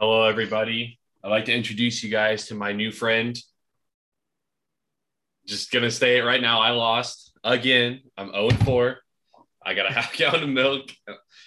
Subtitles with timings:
[0.00, 0.96] Hello, everybody.
[1.24, 3.36] I'd like to introduce you guys to my new friend.
[5.44, 6.60] Just gonna say it right now.
[6.60, 8.02] I lost again.
[8.16, 8.96] I'm 0 4.
[9.66, 10.90] I got a half gallon of milk.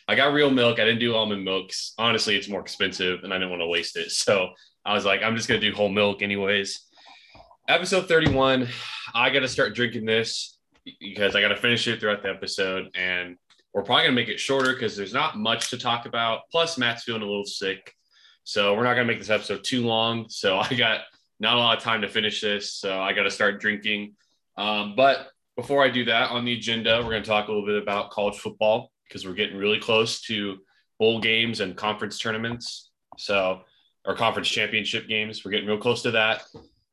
[0.06, 0.81] I got real milk.
[0.81, 1.94] I didn't do almond milks.
[1.97, 4.12] Honestly, it's more expensive and I didn't want to waste it.
[4.12, 4.49] So
[4.83, 6.88] I was like, I'm just gonna do whole milk anyways.
[7.70, 8.68] Episode 31.
[9.15, 10.58] I gotta start drinking this
[10.99, 12.90] because I gotta finish it throughout the episode.
[12.96, 13.38] And
[13.74, 16.41] we're probably gonna make it shorter because there's not much to talk about.
[16.52, 17.95] Plus, Matt's feeling a little sick.
[18.44, 20.26] So we're not going to make this episode too long.
[20.30, 21.02] So I got
[21.40, 22.73] not a lot of time to finish this.
[22.73, 24.14] So I got to start drinking.
[24.58, 27.66] Um, but before I do that, on the agenda, we're going to talk a little
[27.66, 30.58] bit about college football because we're getting really close to
[31.00, 32.91] bowl games and conference tournaments.
[33.17, 33.62] So,
[34.05, 35.44] or conference championship games.
[35.44, 36.44] We're getting real close to that.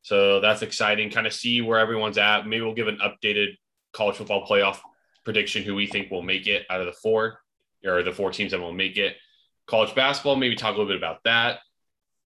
[0.02, 1.10] So that's exciting.
[1.10, 2.46] Kind of see where everyone's at.
[2.46, 3.56] Maybe we'll give an updated
[3.92, 4.78] college football playoff
[5.24, 7.40] prediction who we think will make it out of the four
[7.84, 9.16] or the four teams that will make it
[9.68, 11.60] college basketball, maybe talk a little bit about that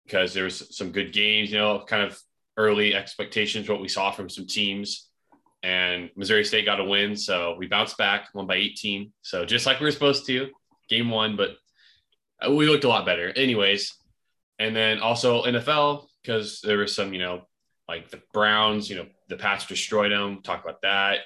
[0.05, 2.19] because there was some good games, you know, kind of
[2.57, 5.07] early expectations, what we saw from some teams.
[5.61, 7.15] And Missouri State got a win.
[7.15, 9.11] So we bounced back, won by 18.
[9.21, 10.49] So just like we were supposed to,
[10.89, 11.57] game one, but
[12.49, 13.29] we looked a lot better.
[13.29, 13.93] Anyways,
[14.57, 17.43] and then also NFL, because there was some, you know,
[17.87, 20.41] like the Browns, you know, the Pats destroyed them.
[20.41, 21.19] Talk about that.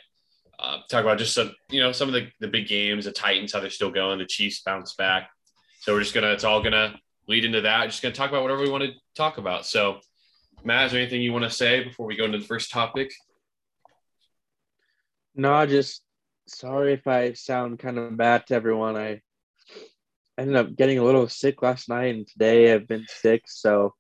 [0.60, 3.54] Uh, talk about just some, you know, some of the, the big games, the Titans,
[3.54, 5.30] how they're still going, the Chiefs bounce back.
[5.84, 7.88] So we're just gonna it's all gonna lead into that.
[7.88, 9.66] Just gonna talk about whatever we want to talk about.
[9.66, 10.00] So
[10.64, 13.12] Matt, is there anything you want to say before we go into the first topic?
[15.36, 16.02] No, just
[16.48, 18.96] sorry if I sound kind of bad to everyone.
[18.96, 19.20] I
[20.38, 23.42] ended up getting a little sick last night and today I've been sick.
[23.48, 23.94] So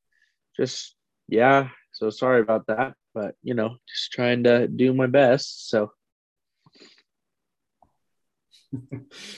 [0.55, 0.95] just
[1.27, 2.93] yeah, so sorry about that.
[3.13, 5.69] But you know, just trying to do my best.
[5.69, 5.91] So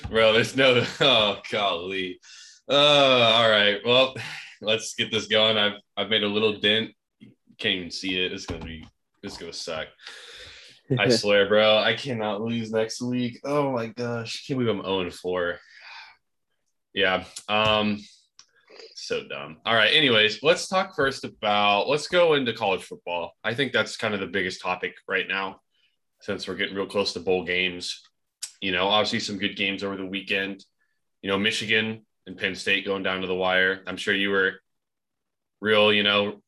[0.09, 2.19] Bro, there's no oh golly.
[2.69, 3.79] Uh all right.
[3.85, 4.15] Well,
[4.61, 5.57] let's get this going.
[5.57, 6.91] I've I've made a little dent.
[7.57, 8.31] Can't even see it.
[8.31, 8.85] It's gonna be
[9.23, 9.87] it's gonna suck.
[10.97, 11.77] I swear, bro.
[11.77, 13.39] I cannot lose next week.
[13.43, 14.45] Oh my gosh.
[14.47, 15.59] Can't believe I'm 0 4.
[16.93, 17.25] Yeah.
[17.49, 17.99] Um
[18.95, 19.57] so dumb.
[19.65, 19.93] All right.
[19.93, 23.33] Anyways, let's talk first about let's go into college football.
[23.43, 25.59] I think that's kind of the biggest topic right now
[26.21, 28.01] since we're getting real close to bowl games.
[28.65, 30.65] You know, obviously some good games over the weekend.
[31.21, 33.83] You know, Michigan and Penn State going down to the wire.
[33.85, 34.53] I'm sure you were
[35.61, 36.41] real, you know,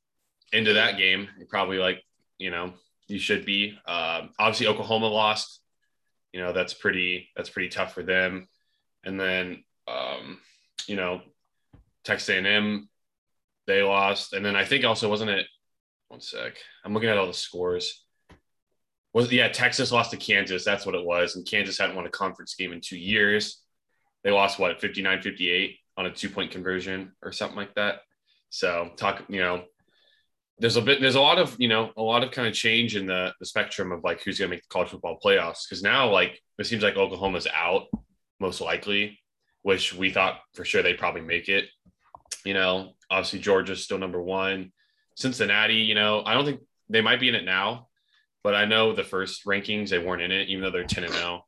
[0.52, 1.28] into that game.
[1.38, 2.02] You're probably like,
[2.40, 2.74] you know,
[3.08, 3.78] you should be.
[3.88, 5.62] Um, obviously, Oklahoma lost.
[6.34, 8.48] You know, that's pretty that's pretty tough for them.
[9.04, 10.40] And then, um,
[10.88, 11.22] you know,
[12.04, 12.90] Texas A&M,
[13.68, 14.34] they lost.
[14.34, 15.46] And then I think also wasn't it?
[16.08, 16.58] One sec.
[16.84, 18.07] I'm looking at all the scores
[19.18, 20.64] was yeah Texas lost to Kansas.
[20.64, 23.62] That's what it was, and Kansas hadn't won a conference game in two years.
[24.24, 28.02] They lost what 59-58 on a two point conversion or something like that.
[28.50, 29.64] So talk, you know,
[30.60, 32.96] there's a bit, there's a lot of, you know, a lot of kind of change
[32.96, 35.68] in the, the spectrum of like who's going to make the college football playoffs.
[35.70, 37.86] Cause now like it seems like Oklahoma's out
[38.40, 39.20] most likely,
[39.64, 41.66] which we thought for sure they'd probably make it.
[42.46, 44.72] You know, obviously Georgia's still number one.
[45.16, 47.88] Cincinnati, you know, I don't think they might be in it now,
[48.44, 51.14] but I know the first rankings they weren't in it, even though they're ten and
[51.14, 51.46] zero.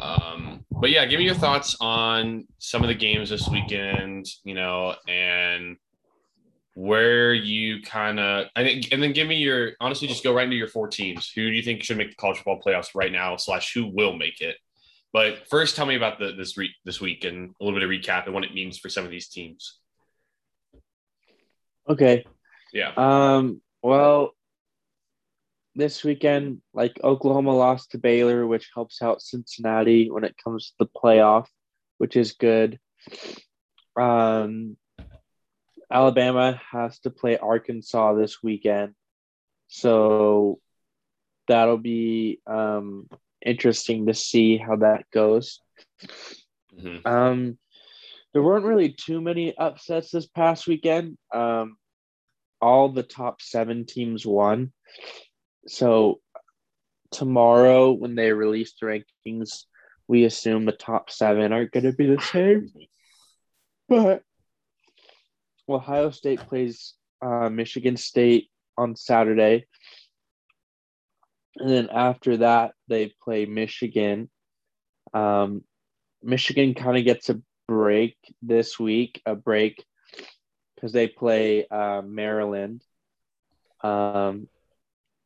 [0.00, 4.54] Um, but yeah, give me your thoughts on some of the games this weekend, you
[4.54, 5.76] know, and
[6.74, 10.44] where you kind of, I think, and then give me your honestly, just go right
[10.44, 11.30] into your four teams.
[11.34, 13.36] Who do you think should make the college football playoffs right now?
[13.36, 14.56] Slash, who will make it?
[15.12, 17.90] But first, tell me about the, this re- this week and a little bit of
[17.90, 19.78] recap and what it means for some of these teams.
[21.88, 22.26] Okay.
[22.74, 22.92] Yeah.
[22.96, 23.62] Um.
[23.82, 24.35] Well,
[25.76, 30.74] this weekend, like Oklahoma lost to Baylor, which helps out Cincinnati when it comes to
[30.80, 31.46] the playoff,
[31.98, 32.80] which is good.
[33.94, 34.76] Um,
[35.90, 38.94] Alabama has to play Arkansas this weekend,
[39.68, 40.58] so
[41.46, 43.08] that'll be um,
[43.44, 45.60] interesting to see how that goes.
[46.74, 47.06] Mm-hmm.
[47.06, 47.58] Um,
[48.32, 51.18] there weren't really too many upsets this past weekend.
[51.32, 51.76] Um,
[52.60, 54.72] all the top seven teams won
[55.66, 56.20] so
[57.10, 59.64] tomorrow when they release the rankings,
[60.08, 62.70] we assume the top seven aren't going to be the same.
[63.88, 64.22] But
[65.68, 69.66] Ohio State plays uh, Michigan State on Saturday.
[71.56, 74.30] And then after that, they play Michigan.
[75.14, 75.64] Um,
[76.22, 79.84] Michigan kind of gets a break this week, a break
[80.74, 82.82] because they play uh, Maryland.
[83.82, 84.48] Um,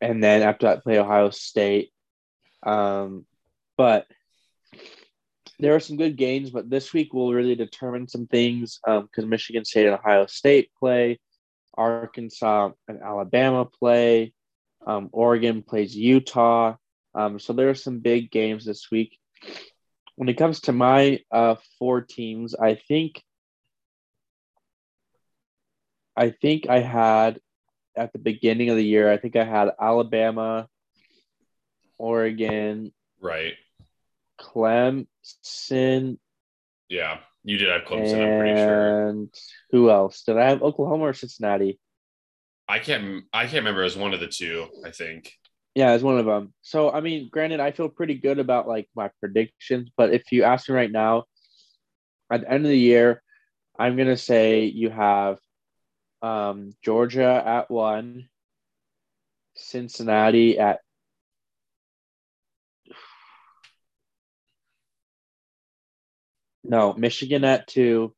[0.01, 1.91] and then after that play Ohio State.
[2.63, 3.27] Um,
[3.77, 4.07] but
[5.59, 9.29] there are some good games, but this week will really determine some things because um,
[9.29, 11.19] Michigan State and Ohio State play,
[11.75, 14.33] Arkansas and Alabama play,
[14.87, 16.77] um, Oregon plays Utah.
[17.15, 19.19] Um, so there are some big games this week.
[20.17, 23.23] When it comes to my uh, four teams, I think
[26.17, 27.41] I think I had
[27.97, 30.69] at the beginning of the year, I think I had Alabama,
[31.99, 33.55] Oregon, right,
[34.41, 36.19] Clemson.
[36.89, 38.23] Yeah, you did have Clemson.
[38.23, 39.09] I'm pretty sure.
[39.09, 39.35] And
[39.71, 40.63] who else did I have?
[40.63, 41.79] Oklahoma or Cincinnati?
[42.69, 43.25] I can't.
[43.33, 43.83] I can't remember.
[43.83, 45.33] As one of the two, I think.
[45.75, 46.53] Yeah, as one of them.
[46.63, 50.43] So I mean, granted, I feel pretty good about like my predictions, but if you
[50.43, 51.25] ask me right now,
[52.31, 53.23] at the end of the year,
[53.79, 55.39] I'm gonna say you have
[56.23, 58.29] um, Georgia at one,
[59.57, 60.81] Cincinnati at
[66.63, 68.15] no, Michigan at two,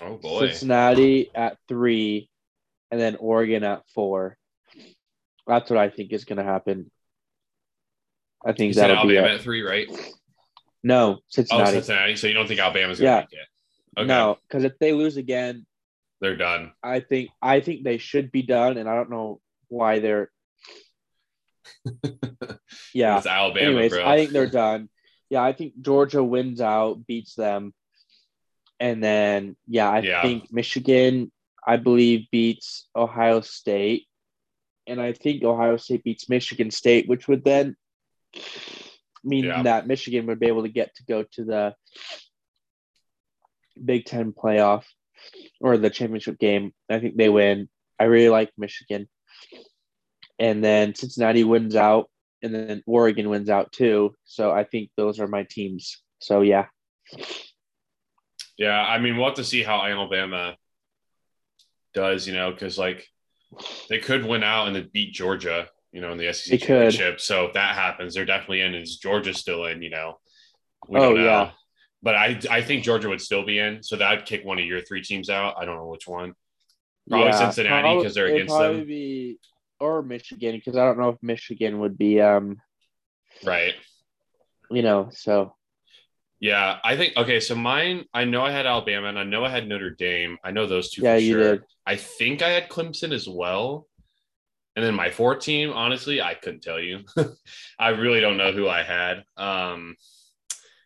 [0.00, 2.28] oh boy, Cincinnati at three,
[2.90, 4.36] and then Oregon at four.
[5.46, 6.90] That's what I think is going to happen.
[8.44, 9.88] I think that'll Alabama be at three, right?
[10.82, 11.68] No, Cincinnati.
[11.70, 12.16] Oh, Cincinnati.
[12.16, 13.20] So you don't think Alabama's going to Yeah.
[13.20, 13.48] make it?
[14.00, 14.06] Okay.
[14.06, 15.66] No, because if they lose again,
[16.22, 16.72] They're done.
[16.84, 20.30] I think I think they should be done, and I don't know why they're.
[22.94, 23.18] Yeah.
[23.18, 24.06] It's Alabama, Anyways, bro.
[24.06, 24.88] I think they're done.
[25.30, 27.74] Yeah, I think Georgia wins out, beats them,
[28.78, 30.22] and then yeah, I Yeah.
[30.22, 31.32] think Michigan,
[31.66, 34.06] I believe, beats Ohio State,
[34.86, 37.76] and I think Ohio State beats Michigan State, which would then
[39.24, 39.62] mean Yeah.
[39.64, 41.74] that Michigan would be able to get to go to the
[43.82, 44.84] Big Ten playoff
[45.60, 46.72] or the championship game.
[46.90, 47.68] I think they win.
[47.98, 49.08] I really like Michigan.
[50.38, 52.10] And then Cincinnati wins out,
[52.42, 54.14] and then Oregon wins out too.
[54.24, 56.02] So I think those are my teams.
[56.20, 56.66] So yeah.
[58.58, 60.56] Yeah, I mean, we'll have to see how Alabama
[61.94, 63.06] does, you know, because like
[63.88, 66.66] they could win out and then beat Georgia, you know, in the SEC They could.
[66.92, 67.20] championship.
[67.20, 68.74] So if that happens, they're definitely in.
[68.74, 69.82] Is Georgia still in?
[69.82, 70.18] You know,
[70.88, 71.24] we Oh, don't know.
[71.24, 71.50] yeah.
[72.02, 73.82] But I I think Georgia would still be in.
[73.82, 75.54] So that'd kick one of your three teams out.
[75.58, 76.34] I don't know which one.
[77.08, 78.84] Probably Cincinnati, 'cause they're against them.
[78.86, 79.38] Be,
[79.80, 82.60] or Michigan because I don't know if Michigan would be um
[83.44, 83.74] Right.
[84.70, 85.54] you know so
[86.40, 87.38] Yeah, I think okay.
[87.40, 90.38] So mine, I know I had Alabama, and I know I had Notre Dame.
[90.44, 91.02] I know those two.
[91.02, 91.52] yeah for you sure.
[91.56, 93.86] did I think I had Clemson as well.
[94.74, 97.04] And then my four team, honestly, I couldn't tell you.
[97.78, 99.24] I really don't know who I had.
[99.36, 99.96] Um,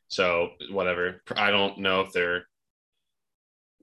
[0.08, 1.22] so whatever.
[1.34, 2.44] I don't know if they're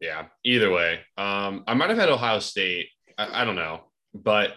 [0.01, 0.99] yeah, either way.
[1.17, 2.87] Um, I might have had Ohio State.
[3.17, 3.85] I, I don't know.
[4.13, 4.53] But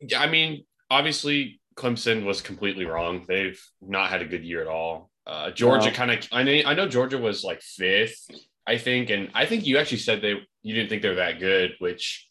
[0.00, 3.24] yeah, I mean, obviously Clemson was completely wrong.
[3.28, 5.10] They've not had a good year at all.
[5.26, 5.94] Uh, Georgia No.
[5.94, 8.28] kind of I know I know Georgia was like fifth,
[8.66, 11.74] I think, and I think you actually said they you didn't think they're that good,
[11.78, 12.28] which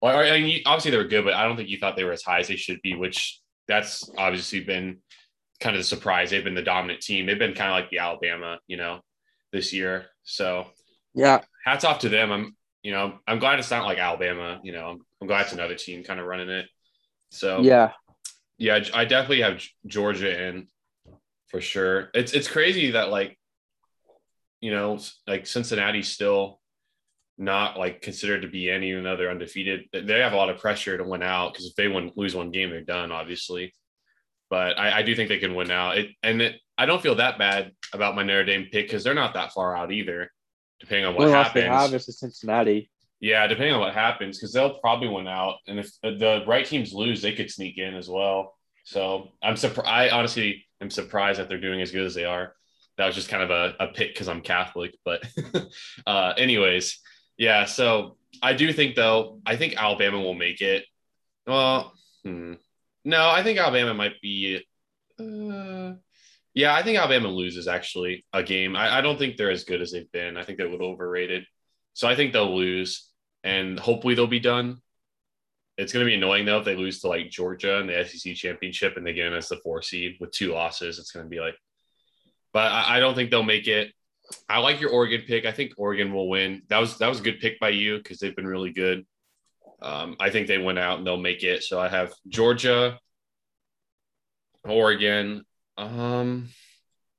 [0.00, 2.12] well, I mean, obviously they were good, but I don't think you thought they were
[2.12, 4.98] as high as they should be, which that's obviously been
[5.60, 6.30] kind of the surprise.
[6.30, 7.26] They've been the dominant team.
[7.26, 9.00] They've been kind of like the Alabama, you know,
[9.52, 10.06] this year.
[10.24, 10.66] So
[11.14, 12.30] yeah hats off to them.
[12.32, 14.60] I'm, you know, I'm glad it's not like Alabama.
[14.62, 16.66] You know, I'm, I'm glad it's another team kind of running it.
[17.30, 17.92] So yeah
[18.60, 20.68] yeah, I definitely have Georgia in
[21.48, 22.10] for sure.
[22.12, 23.38] It's it's crazy that like,
[24.60, 26.60] you know, like Cincinnati's still
[27.38, 29.86] not like considered to be any even though they're undefeated.
[29.94, 32.50] They have a lot of pressure to win out because if they win lose one
[32.50, 33.74] game, they're done, obviously.
[34.50, 35.96] But I, I do think they can win out.
[35.96, 39.14] It and it, I don't feel that bad about my Notre Dame pick because they're
[39.14, 40.30] not that far out either,
[40.80, 41.92] depending on what loss they happens.
[41.92, 42.90] have is Cincinnati
[43.20, 46.66] Yeah, depending on what happens, because they'll probably win out, and if the- the right
[46.66, 48.56] teams lose, they could sneak in as well.
[48.84, 49.88] So I'm surprised.
[49.88, 52.54] I honestly am surprised that they're doing as good as they are.
[52.96, 55.22] That was just kind of a, a pick because I'm Catholic, but
[56.06, 56.98] uh, anyways,
[57.36, 57.66] yeah.
[57.66, 60.86] So I do think though, I think Alabama will make it.
[61.46, 61.92] Well,
[62.24, 62.54] hmm.
[63.04, 64.62] No, I think Alabama might be.
[65.18, 65.94] Uh,
[66.54, 68.76] yeah, I think Alabama loses actually a game.
[68.76, 70.36] I, I don't think they're as good as they've been.
[70.36, 71.44] I think they're a little overrated.
[71.94, 73.08] So I think they'll lose,
[73.44, 74.78] and hopefully they'll be done.
[75.76, 78.34] It's going to be annoying though if they lose to like Georgia in the SEC
[78.34, 80.98] championship and they get in as the four seed with two losses.
[80.98, 81.54] It's going to be like,
[82.52, 83.92] but I, I don't think they'll make it.
[84.48, 85.46] I like your Oregon pick.
[85.46, 86.62] I think Oregon will win.
[86.68, 89.06] That was that was a good pick by you because they've been really good.
[89.82, 91.62] Um, I think they went out and they'll make it.
[91.62, 92.98] So I have Georgia,
[94.64, 95.44] Oregon.
[95.78, 96.48] Um,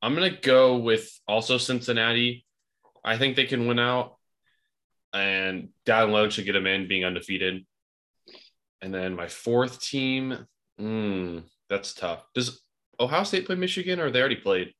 [0.01, 2.45] I'm gonna go with also Cincinnati.
[3.03, 4.17] I think they can win out,
[5.13, 7.65] and down low should get them in being undefeated.
[8.81, 10.45] And then my fourth team,
[10.79, 12.23] mm, that's tough.
[12.33, 12.61] Does
[12.99, 14.73] Ohio State play Michigan or they already played?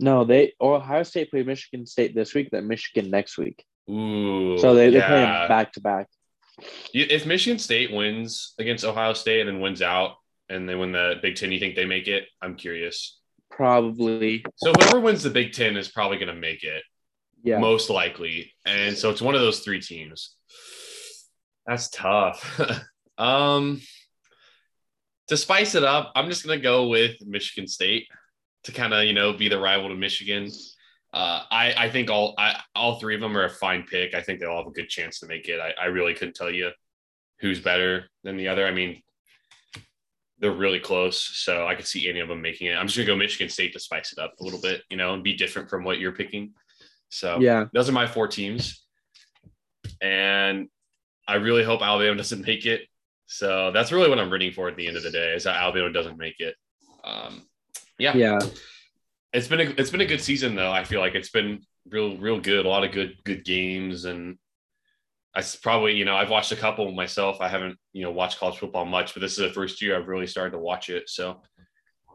[0.00, 3.64] No, they Ohio State played Michigan State this week, then Michigan next week.
[3.90, 4.58] Ooh.
[4.58, 5.08] So they, they yeah.
[5.08, 6.06] play them back to back.
[6.92, 10.16] If Michigan State wins against Ohio State and then wins out
[10.48, 12.24] and they win the Big Ten, you think they make it?
[12.42, 13.18] I'm curious.
[13.50, 14.44] Probably.
[14.56, 16.82] So whoever wins the Big Ten is probably going to make it,
[17.42, 17.58] Yeah.
[17.58, 18.52] most likely.
[18.64, 20.34] And so it's one of those three teams.
[21.66, 22.60] That's tough.
[23.18, 23.80] um,
[25.28, 28.08] to spice it up, I'm just going to go with Michigan State
[28.64, 30.50] to kind of you know be the rival to Michigan.
[31.12, 34.14] Uh, I I think all I, all three of them are a fine pick.
[34.14, 35.58] I think they all have a good chance to make it.
[35.60, 36.70] I, I really couldn't tell you
[37.40, 38.66] who's better than the other.
[38.66, 39.02] I mean,
[40.38, 42.74] they're really close, so I could see any of them making it.
[42.74, 45.14] I'm just gonna go Michigan State to spice it up a little bit, you know,
[45.14, 46.52] and be different from what you're picking.
[47.08, 47.66] So Yeah.
[47.72, 48.84] those are my four teams,
[50.02, 50.68] and
[51.26, 52.82] I really hope Alabama doesn't make it.
[53.26, 55.56] So that's really what I'm rooting for at the end of the day is that
[55.56, 56.54] Alabama doesn't make it.
[57.04, 57.46] Um,
[57.98, 58.38] yeah, Yeah.
[59.32, 60.70] It's been a it's been a good season though.
[60.70, 62.66] I feel like it's been real real good.
[62.66, 64.38] A lot of good good games, and
[65.34, 67.40] I probably you know I've watched a couple myself.
[67.40, 70.08] I haven't you know watched college football much, but this is the first year I've
[70.08, 71.08] really started to watch it.
[71.08, 71.42] So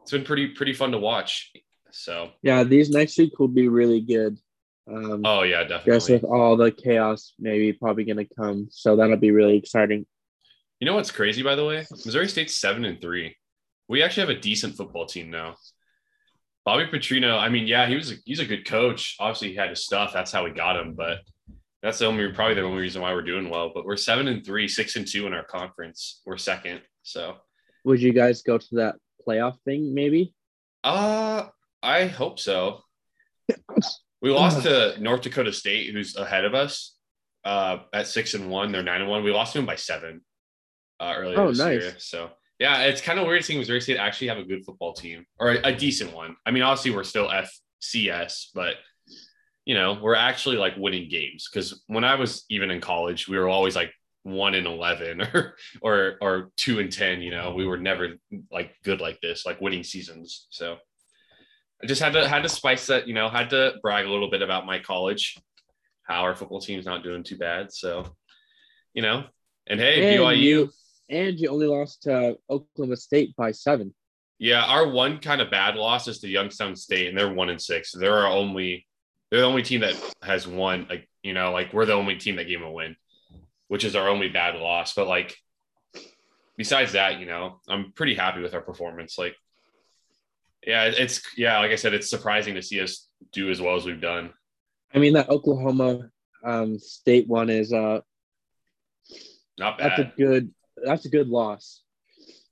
[0.01, 1.51] it's been pretty pretty fun to watch.
[1.91, 2.63] So Yeah.
[2.63, 4.38] These next week will be really good.
[4.86, 6.15] Um, oh yeah, guess definitely.
[6.15, 8.67] with all the chaos maybe probably going to come.
[8.70, 10.05] So that'll be really exciting.
[10.79, 11.86] You know what's crazy by the way?
[11.91, 13.38] Missouri State's seven and three.
[13.88, 15.55] We actually have a decent football team now.
[16.65, 19.15] Bobby Petrino, I mean, yeah, he was a, he's a good coach.
[19.20, 20.12] Obviously, he had his stuff.
[20.13, 20.93] That's how we got him.
[20.93, 21.20] But
[21.82, 23.72] that's the only probably the only reason why we're doing well.
[23.74, 26.22] But we're seven and three, six and two in our conference.
[26.25, 26.82] We're second.
[27.01, 27.36] So
[27.84, 28.96] Would you guys go to that
[29.27, 30.34] playoff thing maybe?
[30.86, 31.48] uh
[31.82, 32.79] I hope so.
[34.22, 36.96] We lost to North Dakota State, who's ahead of us,
[37.43, 38.72] uh, at six and one.
[38.72, 39.22] They're nine and one.
[39.24, 40.22] We lost to them by seven
[41.01, 41.82] uh, earlier Oh, this nice.
[41.82, 41.96] year.
[41.98, 42.29] So
[42.63, 45.51] yeah, it's kind of weird seeing Missouri State actually have a good football team or
[45.51, 46.38] a, a decent one.
[46.46, 48.75] I mean, obviously we're still FCS, but
[49.65, 53.38] you know we're actually like winning games because when I was even in college, we
[53.38, 53.91] were always like
[54.24, 57.22] one in eleven or or or two and ten.
[57.22, 58.13] You know, we were never
[58.50, 60.48] like good like this, like winning seasons.
[60.50, 60.77] So.
[61.82, 64.29] I just had to had to spice that, you know, had to brag a little
[64.32, 65.38] bit about my college,
[66.03, 67.74] how our football team's not doing too bad.
[67.74, 68.15] So,
[68.93, 69.25] you know,
[69.67, 70.70] and hey, And BYU, you-
[71.10, 73.93] And you only lost to Oklahoma State by seven.
[74.39, 77.62] yeah, our one kind of bad loss is to Youngstown State, and they're one and
[77.62, 77.91] six.
[77.91, 78.88] They're our only,
[79.29, 80.88] they're the only team that has won.
[80.89, 82.95] Like, you know, like we're the only team that gave them a win,
[83.67, 84.93] which is our only bad loss.
[84.93, 85.36] But like,
[86.57, 89.17] besides that, you know, I'm pretty happy with our performance.
[89.17, 89.36] Like,
[90.65, 93.86] yeah, it's yeah, like I said, it's surprising to see us do as well as
[93.86, 94.33] we've done.
[94.93, 96.10] I mean that Oklahoma
[96.43, 98.00] um, State one is uh
[99.57, 99.91] Not bad.
[99.91, 100.51] that's a good
[100.83, 101.81] that's a good loss.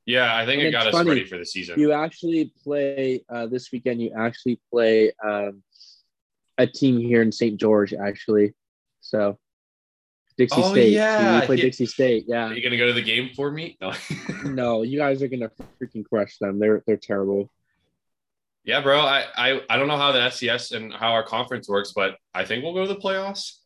[0.05, 1.79] Yeah, I think And it got us funny, ready for the season.
[1.79, 4.01] You actually play uh, this weekend.
[4.01, 5.61] You actually play um,
[6.57, 7.59] a team here in St.
[7.59, 8.53] George, actually.
[9.01, 9.37] So
[10.37, 10.93] Dixie Oh, State.
[10.93, 11.39] So yeah.
[11.41, 11.61] you play Yeah.
[11.63, 12.25] Dixie State.
[12.27, 12.47] Yeah.
[12.49, 13.77] Are you gonna go to the game for me?
[13.79, 13.93] No.
[14.43, 16.57] No, you guys are gonna freaking crush them.
[16.59, 17.51] They're they're terrible.
[18.63, 18.99] yeah, bro.
[19.01, 22.43] I, I I don't know how the FCS and how our conference works, but I
[22.43, 23.57] think we'll go to the playoffs.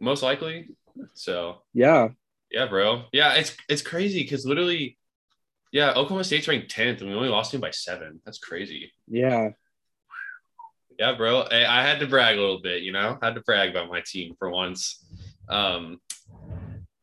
[0.00, 0.68] Most likely.
[1.14, 2.08] So Yeah.
[2.50, 3.04] Yeah, bro.
[3.12, 4.96] Yeah, it's it's crazy because literally,
[5.72, 8.20] yeah, Oklahoma State's ranked tenth, and we only lost him by seven.
[8.24, 8.92] That's crazy.
[9.06, 9.50] Yeah.
[10.98, 11.42] Yeah, bro.
[11.42, 13.18] I, I had to brag a little bit, you know.
[13.22, 15.04] had to brag about my team for once.
[15.48, 16.00] Um,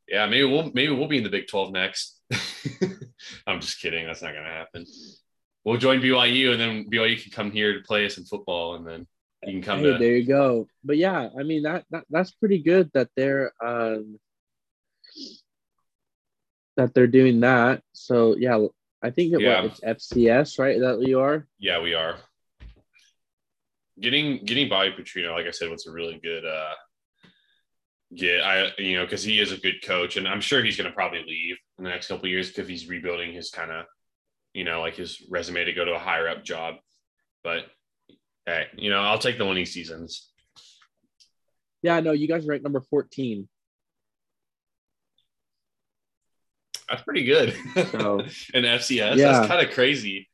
[0.07, 2.19] yeah, maybe we'll maybe we'll be in the Big Twelve next.
[3.47, 4.05] I'm just kidding.
[4.05, 4.85] That's not gonna happen.
[5.63, 8.85] We'll join BYU, and then BYU can come here to play us in football, and
[8.85, 9.07] then
[9.43, 9.97] you can come Hey, to.
[9.97, 10.67] there you go.
[10.83, 14.19] But yeah, I mean that, that that's pretty good that they're um
[16.77, 17.82] that they're doing that.
[17.94, 18.65] So yeah,
[19.01, 19.62] I think it, Yeah.
[19.63, 20.79] what, it's FCS, right?
[20.79, 21.48] That you are?
[21.60, 22.17] Yeah, we are.
[24.00, 26.74] Getting getting Bobby Petrino, like I said, was a really good uh
[28.13, 28.41] get.
[28.41, 30.94] I you know because he is a good coach, and I'm sure he's going to
[30.96, 33.86] probably leave in the next couple of years because he's rebuilding his kind of
[34.53, 36.75] you know like his resume to go to a higher up job.
[37.41, 37.67] But
[38.46, 40.29] hey, you know I'll take the winning seasons.
[41.82, 43.48] Yeah, no, you guys are ranked number 14.
[46.89, 47.54] That's pretty good.
[47.92, 48.20] So
[48.54, 49.32] in FCS, Yeah.
[49.32, 50.30] that's kind of crazy.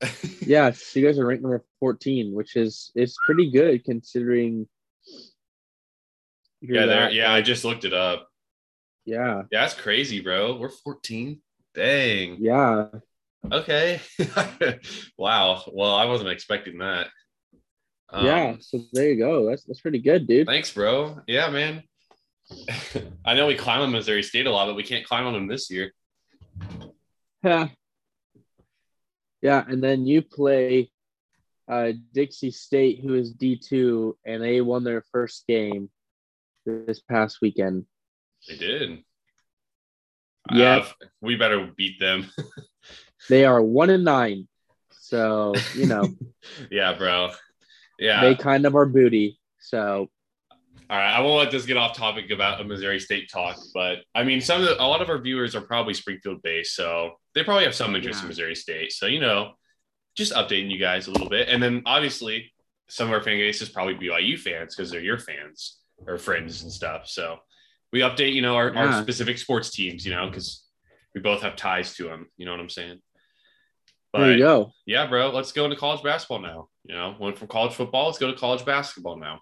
[0.40, 4.68] yeah, so you guys are ranked number 14, which is it's pretty good considering
[6.60, 7.10] Yeah, there.
[7.10, 8.28] Yeah, I just looked it up.
[9.04, 10.56] yeah, Yeah, that's crazy, bro.
[10.58, 11.40] We're 14.
[11.74, 12.36] Dang.
[12.40, 12.88] yeah.
[13.52, 14.00] Okay.
[15.18, 15.62] wow.
[15.72, 17.08] Well, I wasn't expecting that.
[18.10, 19.48] Um, yeah, so there you go.
[19.48, 20.46] That's that's pretty good, dude.
[20.46, 21.20] Thanks, bro.
[21.26, 21.82] Yeah, man.
[23.24, 25.46] I know we climb on Missouri State a lot, but we can't climb on them
[25.46, 25.92] this year.
[27.42, 27.68] Yeah.
[29.42, 30.90] Yeah, and then you play
[31.68, 35.90] uh, Dixie State, who is D two, and they won their first game
[36.64, 37.84] this past weekend.
[38.48, 39.04] They did.
[40.52, 40.76] Yeah.
[40.76, 42.30] Uh, we better beat them.
[43.28, 44.46] They are one and nine,
[44.90, 46.08] so you know
[46.70, 47.30] yeah, bro.
[47.98, 48.20] Yeah.
[48.20, 49.40] they kind of are booty.
[49.58, 50.10] So
[50.88, 53.98] All right, I won't let this get off topic about a Missouri State talk, but
[54.14, 57.12] I mean, some of the, a lot of our viewers are probably Springfield based, so
[57.34, 58.92] they probably have some interest in Missouri State.
[58.92, 59.54] So you know,
[60.16, 62.52] just updating you guys a little bit, and then obviously
[62.88, 66.62] some of our fan base is probably BYU fans because they're your fans or friends
[66.62, 67.08] and stuff.
[67.08, 67.38] So
[67.92, 70.64] we update, you know, our, our specific sports teams, you know, because
[71.14, 72.26] we both have ties to them.
[72.36, 73.00] You know what I'm saying?
[74.12, 74.72] there you go.
[74.86, 76.68] yeah, bro, let's go into college basketball now.
[76.84, 79.40] You know, went from college football, let's go to college basketball now.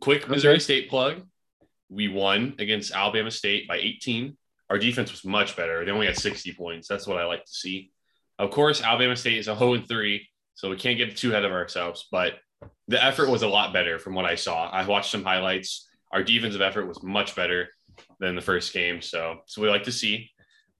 [0.00, 0.60] Quick Missouri Okay.
[0.60, 1.22] State plug.
[1.90, 4.36] We won against Alabama State by 18.
[4.70, 5.84] Our defense was much better.
[5.84, 6.86] They only had 60 points.
[6.88, 7.90] That's what I like to see.
[8.38, 11.44] Of course, Alabama State is a 0 and 3, so we can't get too ahead
[11.44, 12.34] of ourselves, but
[12.86, 14.68] the effort was a lot better from what I saw.
[14.70, 15.88] I watched some highlights.
[16.12, 17.68] Our defensive effort was much better
[18.20, 19.00] than the first game.
[19.00, 20.30] So, so we like to see.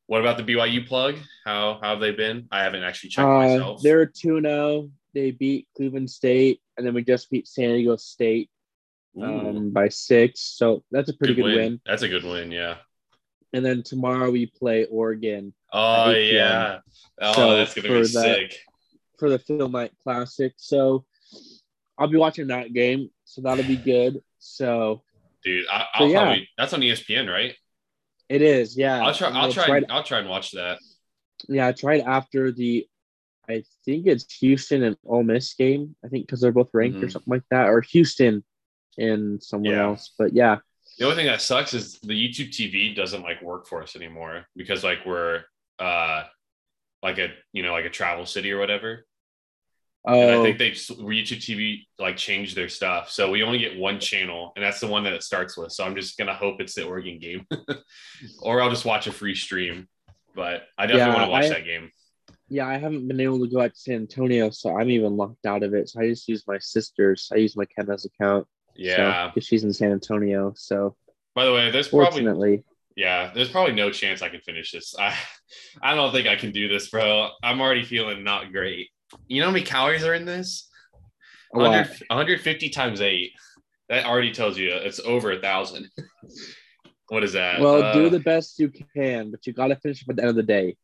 [0.06, 1.16] What about the BYU plug?
[1.44, 2.46] How, how have they been?
[2.50, 3.82] I haven't actually checked Uh, myself.
[3.82, 4.90] they're 2 0.
[5.14, 8.50] They beat Cleveland State, and then we just beat San Diego State
[9.22, 10.40] um, by six.
[10.40, 11.80] So that's a pretty good, win.
[11.86, 12.50] That's a good win.
[12.50, 12.76] Yeah.
[13.52, 16.80] And then tomorrow we play Oregon Oh yeah.
[17.20, 18.08] Oh, So that's gonna for be that-
[18.50, 18.58] sick.
[19.18, 20.52] for the Phil Knight Classic.
[20.56, 21.04] So
[21.98, 23.10] I'll be watching that game.
[23.24, 24.20] So that'll be good.
[24.38, 25.02] So
[25.44, 26.20] Dude, I, So, yeah.
[26.22, 27.54] probably that's on ESPN, right?
[28.28, 29.00] it is, yeah.
[29.06, 29.30] I'll try.
[29.30, 29.66] I'll try.
[29.68, 30.78] Right, I'll try and watch that.
[31.48, 32.86] yeah, it's right after the,
[33.48, 35.96] I think it's Houston and Ole Miss game.
[36.04, 37.12] I think because they're both ranked or Mhm.
[37.12, 38.44] something like that, or Houston
[38.98, 39.86] and somewhere Yeah.
[39.86, 40.12] else.
[40.18, 40.56] But yeah,
[40.98, 44.46] The only thing that sucks is the YouTube TV doesn't like work for us anymore
[44.56, 45.44] because like we're
[45.78, 46.24] uh
[47.02, 49.04] like a you know like a travel city or whatever.
[50.06, 53.76] And I oh, think they YouTube TV like changed their stuff, so we only get
[53.78, 55.70] one channel, and that's the one that it starts with.
[55.72, 57.46] So I'm just gonna hope it's the Oregon game,
[58.42, 59.86] or I'll just watch a free stream.
[60.34, 61.90] But I definitely Yeah, want to watch I- that game.
[62.48, 65.44] yeah, I haven't been able to go out to San Antonio, so I'm even locked
[65.46, 65.88] out of it.
[65.90, 67.28] So I just use my sister's.
[67.32, 68.46] I use my Kenna's account.
[68.78, 69.30] Yeah.
[69.34, 70.54] because she's in San Antonio.
[70.56, 70.96] So
[71.34, 72.64] By the way, there's probably
[72.96, 74.94] yeah, there's probably no chance I can finish this.
[74.98, 75.14] I
[75.82, 77.30] I don't think I can do this, bro.
[77.42, 78.88] I'm already feeling not great.
[79.28, 80.68] You know how many calories are in this?
[81.52, 83.32] 100, 150 times eight.
[83.88, 85.88] That already tells you it's over a thousand.
[87.08, 87.60] what is that?
[87.60, 90.30] Well, Uh, do the best you can, but you got to finish at the end
[90.30, 90.76] of the day.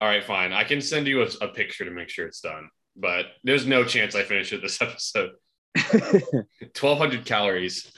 [0.00, 0.52] All right, fine.
[0.52, 3.84] I can send you a, a picture to make sure it's done, but there's no
[3.84, 5.32] chance I finish it this episode.
[5.92, 7.92] 1,200 calories.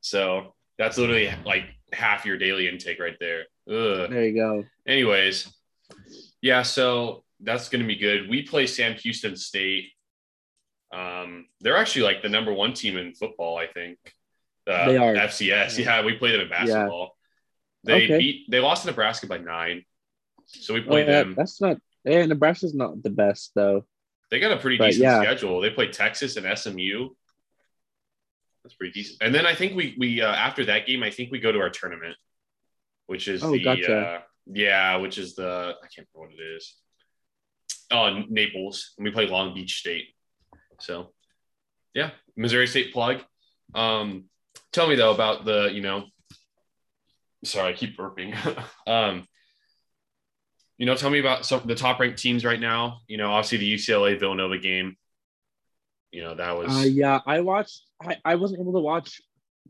[0.00, 3.42] So that's literally like half your daily intake right there.
[3.68, 4.10] Ugh.
[4.10, 4.64] there you go.
[4.86, 5.52] Anyways,
[6.40, 8.28] yeah, so that's going to be good.
[8.28, 9.90] We play Sam Houston State.
[10.92, 13.98] Um, they're actually like the number one team in football, I think.
[14.66, 15.14] Uh, They are.
[15.14, 15.78] FCS.
[15.84, 17.16] Yeah, we played them in basketball.
[17.84, 18.18] They Okay.
[18.18, 18.50] beat.
[18.50, 19.84] They lost to Nebraska by nine,
[20.46, 21.34] so we Well, played that- them.
[21.36, 21.78] that's not.
[22.04, 23.84] Yeah, Nebraska's not the best though.
[24.30, 25.20] They got a pretty But, decent yeah.
[25.22, 25.60] schedule.
[25.60, 27.10] They play Texas and SMU.
[28.64, 29.18] That's pretty decent.
[29.22, 31.60] And then I think we we uh, after that game, I think we go to
[31.60, 32.16] our tournament,
[33.06, 33.96] which is Oh, the gotcha.
[33.96, 36.74] uh, yeah, which is the I can't remember what it is.
[37.92, 38.92] Oh, Naples.
[38.98, 40.06] And we play Long Beach State.
[40.80, 41.12] So,
[41.94, 43.22] yeah, Missouri State plug.
[43.74, 44.24] Um,
[44.72, 46.06] tell me though about the you know.
[47.44, 48.34] Sorry, I keep burping.
[48.88, 49.28] um,
[50.78, 53.00] you know, tell me about some the top ranked teams right now.
[53.08, 54.96] You know, obviously the UCLA Villanova game.
[56.12, 57.82] You know, that was Uh, yeah, I watched.
[58.00, 59.20] I, I wasn't able to watch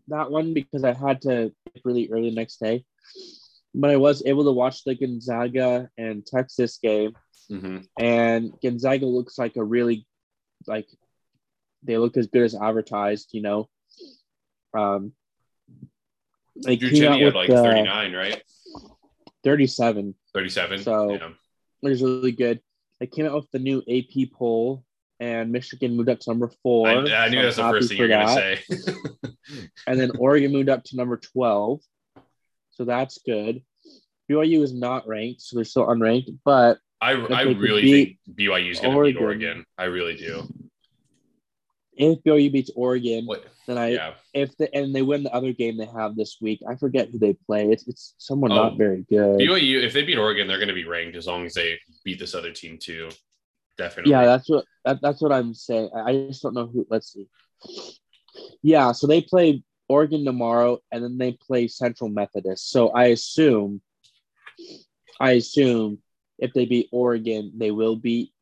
[0.09, 1.53] that one because I had to
[1.85, 2.85] really early the next day,
[3.75, 7.17] but I was able to watch the Gonzaga and Texas game,
[7.51, 7.87] Mhm.
[7.99, 10.07] and Gonzaga looks like a really
[10.67, 10.89] like
[11.83, 13.31] they look as good as advertised.
[13.33, 13.69] You know,
[14.75, 15.13] um,
[16.65, 18.43] they Drew came out had like uh, 39, right?
[19.47, 20.15] 37.
[20.35, 20.81] 37.
[20.83, 21.29] So- yeah.
[21.83, 22.61] It was really good.
[22.99, 24.83] They came out with the new AP poll,
[25.21, 26.89] and Michigan moved up to number four.
[26.89, 28.61] I, I knew that's the first thing you're gonna say.
[29.87, 31.81] And then Oregon moved up to number 12.
[32.71, 33.63] So that's good.
[34.29, 36.37] BYU is not ranked, so they're still unranked.
[36.45, 39.23] But I, I really beat think BYU is gonna beat Oregon.
[39.23, 39.65] Oregon.
[39.79, 40.49] I really do.
[41.97, 43.45] If BYU beats Oregon, What?
[43.67, 44.15] then I Yeah.
[44.35, 47.19] if the and they win the other game they have this week, I forget who
[47.19, 47.71] they play.
[47.71, 48.57] It's it's someone Oh.
[48.57, 49.39] not very good.
[49.41, 52.35] BYU, if they beat Oregon, they're gonna be ranked as long as they beat this
[52.35, 53.09] other team too.
[53.79, 54.13] Definitely.
[54.13, 55.91] Yeah, that's what that, that's what I'm saying.
[55.95, 56.87] I just don't know who.
[56.89, 57.27] Let's see.
[58.63, 62.71] Yeah, so they play Oregon tomorrow, and then they play Central Methodist.
[62.71, 63.81] So I assume,
[65.21, 65.99] I assume
[66.39, 68.33] if they beat Oregon, they will beat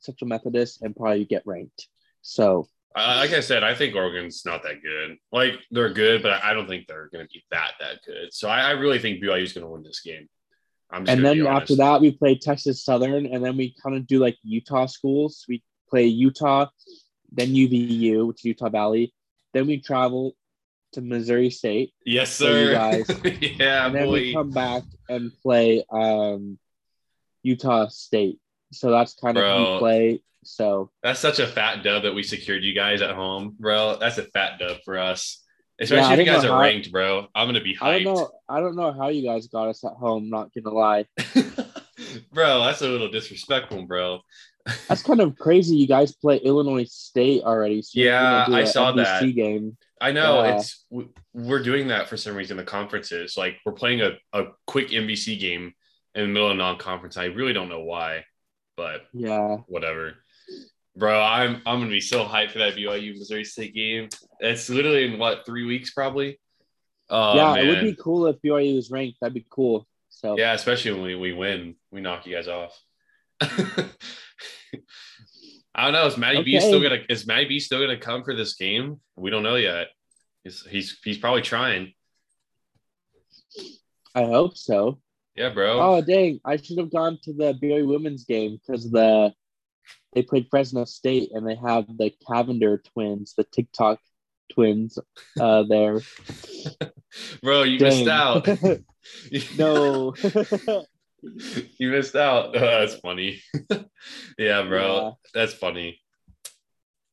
[0.00, 1.88] Central Methodist and probably get ranked.
[2.22, 5.16] So like I said, I think Oregon's not that good.
[5.32, 8.32] Like they're good, but I don't think they're going to be that that good.
[8.32, 10.28] So I, I really think BYU is going to win this game.
[10.92, 14.36] And then after that we play Texas Southern, and then we kind of do like
[14.44, 15.44] Utah schools.
[15.48, 16.66] We play Utah,
[17.32, 19.12] then UVU, which is Utah Valley.
[19.52, 20.36] Then we travel
[20.92, 22.72] to Missouri State, yes, sir.
[22.72, 23.06] guys.
[23.24, 24.12] yeah, and then boy.
[24.12, 26.58] we come back and play um,
[27.42, 28.38] Utah State.
[28.72, 29.72] So that's kind of Bro.
[29.74, 30.22] we play.
[30.44, 33.96] So That's such a fat dub that we secured you guys at home, bro.
[33.98, 35.40] That's a fat dub for us.
[35.80, 37.26] Especially I if you guys are how- ranked, bro.
[37.34, 38.04] I'm gonna be I hyped.
[38.04, 38.30] don't know.
[38.48, 40.30] I don't know how you guys got us at home.
[40.30, 41.06] Not gonna lie,
[42.32, 44.20] bro, that's a little disrespectful, bro.
[44.88, 45.76] that's kind of crazy.
[45.76, 47.82] You guys play Illinois State already.
[47.82, 49.22] So Yeah, I saw that.
[49.22, 49.76] MVC game.
[50.00, 50.56] I know Yeah.
[50.58, 50.86] it's
[51.32, 52.56] we're doing that for some reason.
[52.56, 55.72] The conferences, like we're playing a, a quick MVC game
[56.14, 57.16] in the middle of non-conference.
[57.16, 58.24] I really don't know why,
[58.76, 60.14] but Yeah, whatever.
[60.96, 64.08] Bro, I'm I'm gonna be so hyped for that BYU Missouri State game.
[64.40, 66.38] It's literally in what three weeks probably.
[67.10, 67.56] Oh, yeah.
[67.56, 69.18] It would be cool if BYU was ranked.
[69.20, 69.86] That'd be cool.
[70.08, 72.80] So Yeah, especially when we, we win, we knock you guys off.
[75.74, 76.06] I don't know.
[76.06, 79.00] Is Matty B still gonna is Matty B still gonna come for this game?
[79.16, 79.88] We don't know yet.
[80.44, 81.92] He's he's, he's probably trying.
[84.14, 85.00] I hope so.
[85.34, 85.80] Yeah, bro.
[85.80, 86.38] Oh dang!
[86.44, 89.32] I should have gone to the BYU women's game because the
[90.14, 93.98] they played Fresno State and they have the Cavinder twins, the TikTok
[94.52, 94.98] twins,
[95.40, 96.00] uh, there.
[97.42, 98.46] bro, you missed out.
[99.58, 100.14] no.
[101.78, 102.56] you missed out.
[102.56, 103.42] Oh, that's funny.
[104.38, 105.18] yeah, bro.
[105.34, 106.00] That's funny.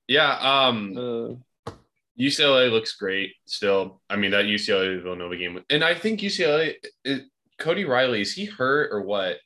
[0.08, 1.72] Yeah, um Uh,
[2.20, 4.02] UCLA looks great still.
[4.10, 5.64] I mean, that UCLA Villanova game.
[5.70, 7.24] And I think UCLA, it,
[7.58, 9.38] Cody Riley, is he hurt or what?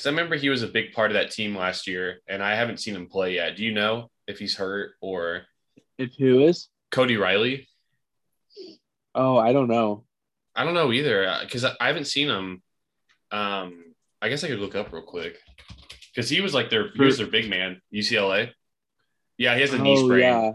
[0.00, 2.54] Because I remember he was a big part of that team last year, and I
[2.54, 3.54] haven't seen him play yet.
[3.56, 5.42] Do you know if he's hurt or
[5.98, 6.70] if who is?
[6.90, 7.68] Cody Riley?
[9.14, 10.04] Oh, I don't know.
[10.56, 12.62] I don't know either because I I haven't seen him.
[13.30, 15.36] Um, I guess I could look up real quick
[16.14, 18.52] because he was like their he was their big man UCLA.
[19.36, 20.20] Yeah, he has a knee oh sprain.
[20.20, 20.52] yeah.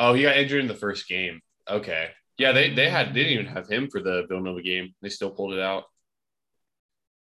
[0.00, 1.40] Oh, he got injured in the first game.
[1.70, 2.08] Okay.
[2.38, 4.96] Yeah, they they had they didn't even have him for the Villanova game.
[5.00, 5.84] They still pulled it out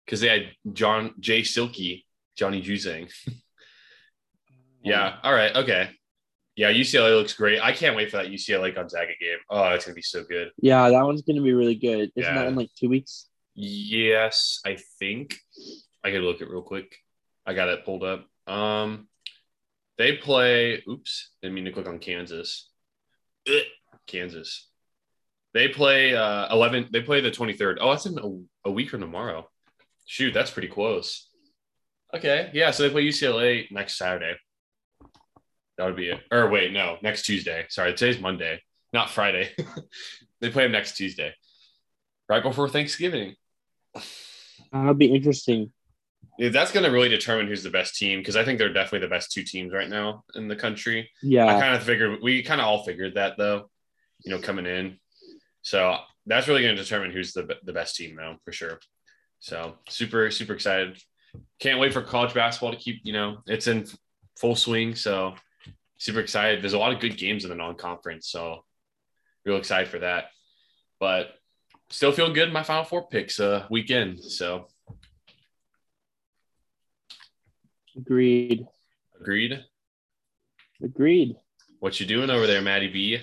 [0.04, 3.10] because they had John Jay Silky, Johnny Juzang.
[4.84, 5.16] yeah.
[5.22, 5.54] All right.
[5.54, 5.90] Okay.
[6.56, 7.60] Yeah, UCLA looks great.
[7.60, 9.38] I can't wait for that UCLA Gonzaga game.
[9.50, 10.52] Oh, it's gonna be so good.
[10.56, 12.12] Yeah, that one's gonna be really good.
[12.14, 12.34] Isn't Yeah.
[12.42, 13.28] that in like two weeks?
[13.54, 15.36] Yes, I think
[16.04, 16.96] I could look it real quick.
[17.46, 18.26] I got it pulled up.
[18.46, 19.08] Um,
[19.98, 20.82] they play.
[20.88, 22.68] Oops, didn't mean to click on Kansas.
[23.48, 23.62] Ugh,
[24.06, 24.68] Kansas.
[25.54, 26.88] They play uh 11.
[26.92, 27.78] They play the 23rd.
[27.80, 29.48] Oh, that's in a, a week from tomorrow.
[30.06, 31.28] Shoot, that's pretty close.
[32.14, 32.70] Okay, yeah.
[32.70, 34.34] So they play UCLA next Saturday.
[35.78, 36.20] That would be it.
[36.30, 37.66] Or wait, no, next Tuesday.
[37.68, 38.60] Sorry, today's Monday,
[38.92, 39.50] not Friday.
[40.40, 41.34] they play them next Tuesday,
[42.28, 43.34] right before Thanksgiving.
[44.72, 45.72] That'll be interesting.
[46.38, 49.06] Yeah, that's going to really determine who's the best team because I think they're definitely
[49.06, 51.10] the best two teams right now in the country.
[51.22, 53.70] Yeah, I kind of figured we kind of all figured that though,
[54.24, 54.98] you know, coming in.
[55.62, 58.78] So that's really going to determine who's the the best team now for sure.
[59.44, 60.96] So super super excited.
[61.60, 63.86] Can't wait for college basketball to keep you know it's in
[64.38, 64.94] full swing.
[64.94, 65.34] So
[65.98, 66.62] super excited.
[66.62, 68.26] There's a lot of good games in the non-conference.
[68.26, 68.64] So
[69.44, 70.30] real excited for that.
[70.98, 71.34] But
[71.90, 74.18] still feel good in my final four picks uh weekend.
[74.20, 74.68] So
[77.98, 78.66] Agreed.
[79.20, 79.62] agreed.
[80.82, 81.36] Agreed.
[81.80, 83.18] What you doing over there, Maddie B?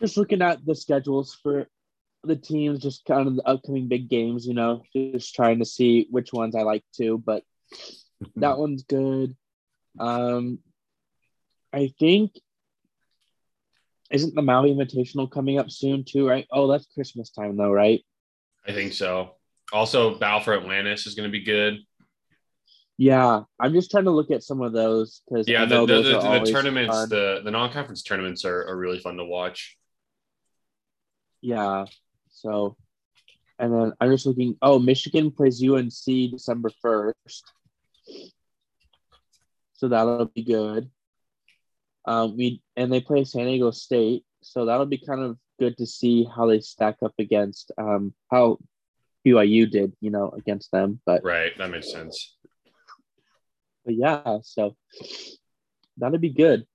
[0.00, 1.68] Just looking at the schedules for
[2.24, 6.06] the teams, just kind of the upcoming big games, you know, just trying to see
[6.10, 7.42] which ones I like to, but
[8.36, 9.36] that one's good.
[9.98, 10.58] Um,
[11.72, 12.32] I think
[14.10, 16.46] isn't the Maui Invitational coming up soon too, right?
[16.52, 18.04] Oh, that's Christmas time though, right?
[18.66, 19.36] I think so.
[19.72, 21.78] Also, Battle for Atlantis is going to be good.
[22.98, 25.86] Yeah, I'm just trying to look at some of those because Yeah, I the, know
[25.86, 27.08] the, those the, are the tournaments, fun.
[27.08, 29.76] the, the non conference tournaments are, are really fun to watch.
[31.40, 31.86] Yeah.
[32.42, 32.76] So,
[33.60, 34.56] and then I'm just looking.
[34.60, 37.44] Oh, Michigan plays UNC December first,
[39.74, 40.90] so that'll be good.
[42.04, 45.86] Um, we and they play San Diego State, so that'll be kind of good to
[45.86, 48.58] see how they stack up against um how
[49.24, 51.00] BYU did, you know, against them.
[51.06, 51.56] But Right.
[51.58, 52.36] That makes sense.
[53.84, 54.76] but yeah, so
[55.96, 56.66] that'll be good.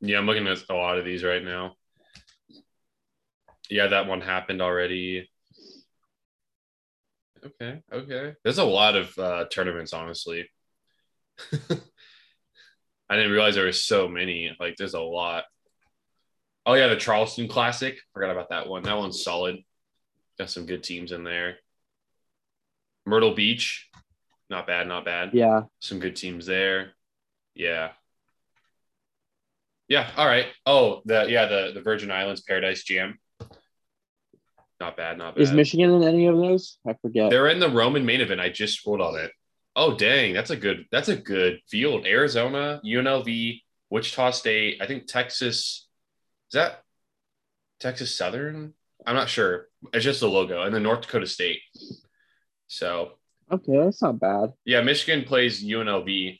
[0.00, 1.76] Yeah, I'm looking at a lot of these right now.
[3.70, 5.28] Yeah, that one happened already.
[7.44, 7.80] Okay.
[7.92, 8.34] Okay.
[8.42, 10.48] There's a lot of uh, tournaments, honestly.
[13.08, 14.54] I didn't realize there were so many.
[14.58, 15.44] Like, there's a lot.
[16.64, 17.96] Oh yeah, the Charleston Classic.
[18.12, 18.82] Forgot about that one.
[18.82, 19.56] That one's solid.
[20.38, 21.56] Got some good teams in there.
[23.06, 23.88] Myrtle Beach,
[24.50, 25.30] not bad, not bad.
[25.32, 25.62] Yeah.
[25.78, 26.92] Some good teams there.
[27.54, 27.90] Yeah.
[29.88, 30.10] Yeah.
[30.16, 30.46] All right.
[30.66, 33.18] Oh, the yeah, the the Virgin Islands Paradise Jam.
[34.78, 35.42] Not bad, not bad.
[35.42, 36.78] Is Michigan in any of those?
[36.86, 37.30] I forget.
[37.30, 38.40] They're in the Roman main event.
[38.40, 39.30] I just scrolled on it.
[39.74, 42.06] Oh dang, that's a good that's a good field.
[42.06, 43.60] Arizona, UNLV,
[43.90, 44.78] Wichita State.
[44.82, 45.86] I think Texas.
[46.50, 46.82] Is that
[47.80, 48.74] Texas Southern?
[49.06, 49.68] I'm not sure.
[49.92, 51.60] It's just the logo, and then North Dakota State.
[52.68, 53.12] So
[53.50, 54.52] okay, that's not bad.
[54.64, 56.38] yeah, Michigan plays UNLV,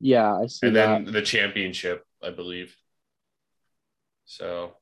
[0.00, 2.76] Yeah, I see and that then the championship, I believe.
[4.26, 4.72] So,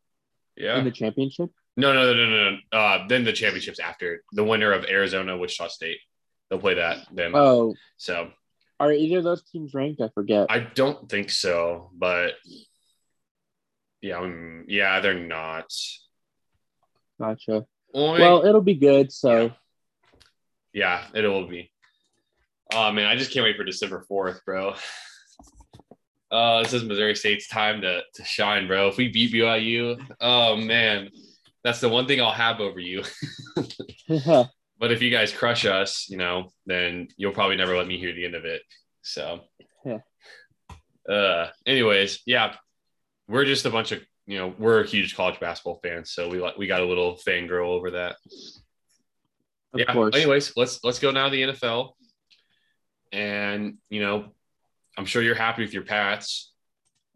[0.56, 0.78] yeah.
[0.78, 1.50] in the championship.
[1.76, 2.56] No, no, no, no, no.
[2.78, 5.98] Uh, then the championships after the winner of Arizona, Wichita State.
[6.50, 7.32] They'll play that then.
[7.35, 8.30] Oh, So
[8.78, 10.00] are either of those teams ranked?
[10.02, 10.48] I forget.
[10.50, 12.32] I don't think so, but
[14.00, 15.72] yeah, um, yeah, they're not.
[17.20, 17.64] gotcha.
[17.94, 19.12] Only- Well, it'll be good.
[19.12, 19.52] So
[20.74, 21.70] yeah, it will be.
[22.74, 24.74] Oh man, I just can't wait for December fourth, bro.
[26.30, 28.88] Uh, this is Missouri State's time to to shine, bro.
[28.88, 31.11] If we beat BYU, oh man,
[31.64, 33.03] that's the one thing I'll have over you.
[34.09, 38.12] but if you guys crush us, you know, then you'll probably never let me hear
[38.14, 38.62] the end of it.
[39.03, 39.40] So,
[39.85, 39.98] Yeah.
[41.09, 42.55] uh, anyways, yeah,
[43.29, 46.57] we're just a bunch of you know we're huge college basketball fans, so we like
[46.57, 48.16] we got a little fangirl over that.
[49.75, 49.92] of yeah.
[49.92, 50.14] course.
[50.14, 51.92] Anyways, let's let's go now to the NFL,
[53.12, 54.27] and you know,
[54.96, 56.53] I'm sure you're happy with your Pats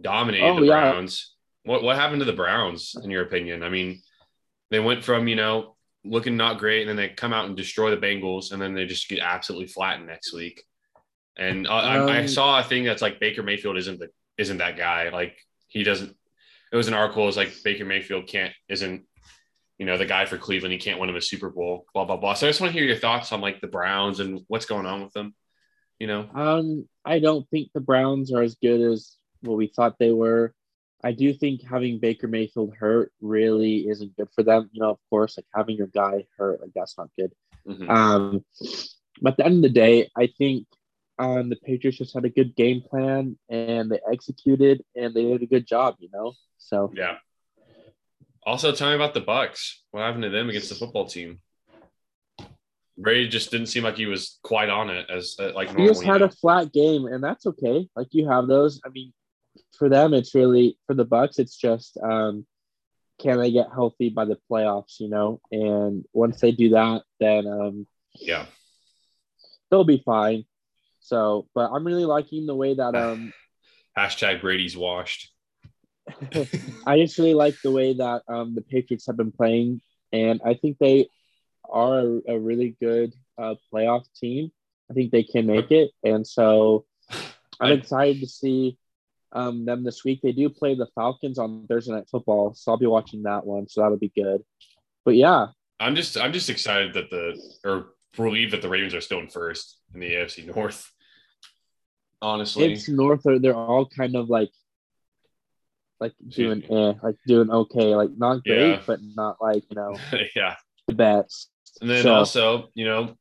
[0.01, 0.91] dominated Oh, the yeah.
[0.93, 1.35] Browns.
[1.65, 3.63] What what happened to the Browns in your opinion?
[3.63, 4.01] I mean,
[4.71, 7.91] they went from you know looking not great, and then they come out and destroy
[7.91, 10.63] the Bengals, and then they just get absolutely flattened next week.
[11.37, 14.59] And I, I, I Um, saw a thing that's like Baker Mayfield isn't the isn't
[14.59, 15.11] that guy.
[15.11, 15.37] Like
[15.69, 16.17] he doesn't.
[16.73, 17.23] It was an article.
[17.25, 19.05] It was like Baker Mayfield can't isn't
[19.79, 20.73] you know the guy for Cleveland.
[20.73, 21.85] He can't win him a Super Bowl.
[21.93, 22.35] Blah blah blah.
[22.35, 24.87] So I just want to hear your thoughts on like the Browns and what's going
[24.87, 25.35] on with them.
[25.99, 26.29] You know.
[26.35, 30.55] Um, I don't think the Browns are as good as what we thought they were.
[31.07, 34.69] I do think having Baker Mayfield hurt really isn't good for them.
[34.73, 37.33] You know, of course, like having your guy hurt, like that's not good.
[37.65, 37.89] Mhm.
[37.89, 38.45] Um,
[39.23, 40.67] but at the end of the day, I think
[41.21, 45.45] um, the Patriots just had a good game plan and they executed and they did
[45.45, 45.95] a good job.
[46.01, 47.19] You know, so Yeah.
[48.45, 49.85] Also, tell me about the Bucks.
[49.93, 51.41] What happened to them against the football team?
[52.99, 56.03] Brady just didn't seem like he was quite on it as uh, like he just
[56.03, 56.27] you had know?
[56.27, 57.89] a flat game, and that's okay.
[57.95, 58.81] Like you have those.
[58.85, 59.13] I mean,
[59.79, 61.39] for them, it's really for the Bucks.
[61.39, 62.47] It's just um,
[63.19, 65.01] can they get healthy by the playoffs?
[65.01, 68.47] You know, and once they do that, then um, yeah.
[69.71, 70.45] they'll be fine.
[71.01, 73.33] So, but I'm really liking the way that um,
[73.99, 75.33] Hashtag Brady's washed.
[76.87, 79.81] I just really like the way that um, the Patriots have been playing,
[80.13, 81.09] and I think they
[81.69, 84.53] are a, a really good uh, playoff team.
[84.91, 86.85] I think they can make it, and so
[87.61, 88.79] I'm I- excited to see
[89.33, 90.21] um, them this week.
[90.23, 93.69] They do play the Falcons on Thursday Night Football, so I'll be watching that one.
[93.69, 94.43] So that'll be good.
[95.05, 95.49] But yeah,
[95.81, 99.29] I'm just I'm just excited that the or relieved that the Ravens are still in
[99.29, 100.91] first in the AFC North.
[102.23, 103.23] Honestly, it's North.
[103.25, 104.51] They're all kind of like
[106.01, 108.83] like doing eh, like doing okay, like not great, Yeah.
[108.87, 109.97] but not like you know
[110.37, 110.57] yeah.
[110.89, 111.51] the best.
[111.81, 113.17] And then So- also, you know,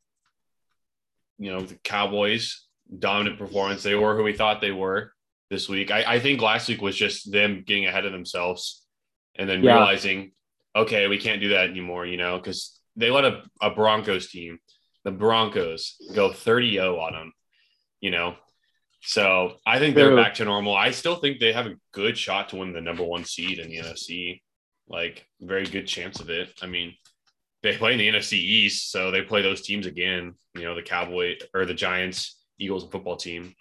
[1.38, 2.66] you know, the Cowboys
[2.98, 3.84] dominant performance.
[3.84, 5.12] They were who we thought they were
[5.50, 5.92] this week.
[5.92, 8.86] I, I think last week was just them getting ahead of themselves
[9.38, 9.78] and then Yeah.
[9.78, 10.32] realizing,
[10.76, 14.60] okay, we can't do that anymore, you know, because they let a, a Broncos team,
[15.04, 17.34] the Broncos, go 30-0 on them,
[18.02, 18.36] you know.
[19.02, 20.16] So I think they're True.
[20.16, 20.76] back to normal.
[20.76, 23.70] I still think they have a good shot to win the number one seed in
[23.70, 24.42] the NFC.
[24.88, 26.50] Like very good chance of it.
[26.62, 26.96] I mean,
[27.62, 30.34] they play in the NFC East, so they play those teams again.
[30.56, 33.54] You know, the Cowboy or the Giants, Eagles, and football team.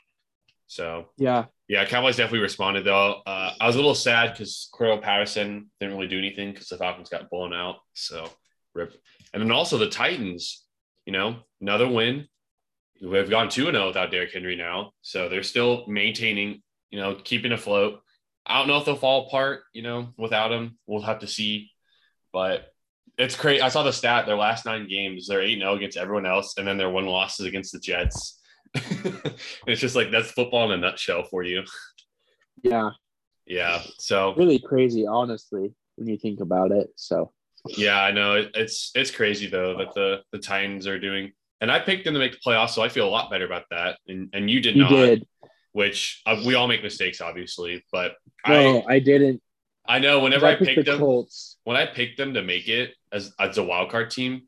[0.66, 3.22] So Yeah, yeah, Cowboys definitely responded though.
[3.26, 6.76] Uh, I was a little sad because Cordarrelle Patterson didn't really do anything because the
[6.76, 7.76] Falcons got blown out.
[7.94, 8.28] So
[8.74, 8.94] rip.
[9.32, 10.64] And then also the Titans,
[11.06, 12.28] you know, another win.
[13.02, 14.92] We've gone 2 0 without Derrick Henry now.
[15.00, 18.00] So they're still maintaining, you know, keeping afloat.
[18.46, 20.78] I don't know if they'll fall apart, you know, without him.
[20.86, 21.70] We'll have to see.
[22.32, 22.66] But
[23.16, 23.62] it's crazy.
[23.62, 26.58] I saw the stat their last nine games, they're 8 0 against everyone else.
[26.58, 28.40] And then their one losses against the Jets.
[29.66, 31.62] it's just like that's football in a nutshell for you.
[32.62, 32.90] yeah,
[33.46, 33.82] Yeah.
[33.98, 36.88] So really crazy, honestly, when you think about it.
[36.96, 37.32] So
[37.68, 41.32] yeah, I know it, it's it's crazy though that the the Titans are doing.
[41.60, 43.64] and I picked them to make the playoffs, so I feel a lot better about
[43.70, 43.98] that.
[44.08, 45.26] And and you did You not, did.
[45.72, 47.84] which uh, we all make mistakes, obviously.
[47.92, 49.40] But No, I, didn't.
[49.86, 51.58] I I know whenever I, picked the them, Colts.
[51.64, 54.42] when I picked them to make it as as a wild card team.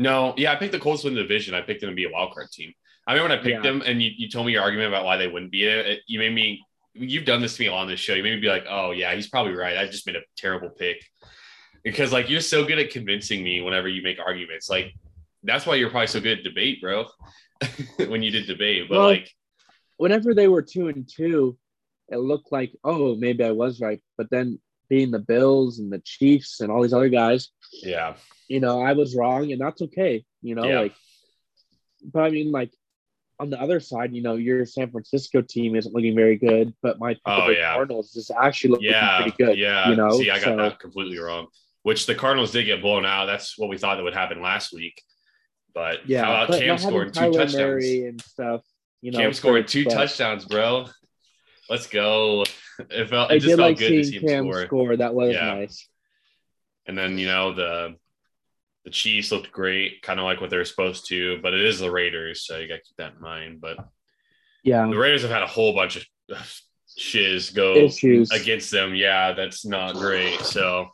[0.00, 1.54] No, yeah, I picked the Colts to win the division.
[1.54, 2.72] I picked them to be a wild card team.
[3.08, 3.70] I remember when I picked Yeah.
[3.72, 5.86] them, and you, you told me your argument about why they wouldn't be it.
[5.86, 6.00] it.
[6.06, 6.62] You made me.
[6.94, 8.12] You've done this to me on this show.
[8.14, 9.78] You made me be like, "Oh yeah, he's probably right.
[9.78, 11.02] I just made a terrible pick."
[11.82, 14.68] Because like you're so good at convincing me whenever you make arguments.
[14.68, 14.92] Like
[15.42, 17.06] that's why you're probably so good at debate, bro.
[18.08, 19.30] when you did debate, but Well, like
[19.96, 21.58] Whenever they were two and two,
[22.08, 24.00] it looked like, oh, maybe I was right.
[24.16, 28.14] But then being the Bills and the Chiefs and all these other guys, yeah,
[28.48, 30.24] you know, I was wrong, and that's okay.
[30.42, 30.80] You know, Yeah.
[30.80, 30.94] like,
[32.12, 32.72] but I mean, like,
[33.40, 36.98] on the other side, you know, your San Francisco team isn't looking very good, but
[36.98, 37.74] my Oh, yeah.
[37.74, 39.58] Cardinals is actually looking yeah, pretty good.
[39.58, 39.88] yeah.
[39.90, 41.46] you know, see, I got so- that completely wrong.
[41.82, 43.26] Which the Cardinals did get blown out.
[43.26, 45.00] That's what we thought that would happen last week.
[45.74, 47.54] But Yeah, how about Cam scoring two Kyler touchdowns?
[47.56, 48.62] Murray and stuff.
[49.00, 50.86] You know, Cam scoring two but touchdowns, bro.
[51.70, 52.44] Let's go.
[52.90, 54.66] It felt I it just did felt like good to see Cam score.
[54.66, 54.96] score.
[54.96, 55.54] That was Yeah.
[55.54, 55.88] nice.
[56.86, 57.94] And then you know the
[58.88, 61.90] the Chiefs looked great, kind of like what they're supposed to, but it is the
[61.90, 63.60] Raiders, so you got to keep that in mind.
[63.60, 63.76] But
[64.62, 66.06] Yeah, the Raiders have had a whole bunch of
[66.96, 68.30] shiz go Issues.
[68.30, 68.94] against them.
[68.94, 70.40] Yeah, that's not great.
[70.40, 70.88] So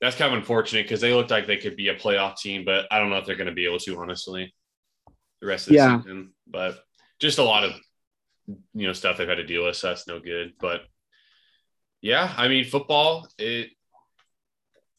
[0.00, 2.86] that's kind of unfortunate because they looked like they could be a playoff team, but
[2.90, 4.54] I don't know if they're going to be able to, honestly,
[5.42, 6.00] the rest of the Yeah.
[6.00, 6.32] season.
[6.46, 6.78] But
[7.18, 7.72] just a lot of
[8.72, 10.54] you know stuff they've had to deal with, so that's no good.
[10.58, 10.80] But
[12.00, 13.28] yeah, I mean, football.
[13.36, 13.68] It.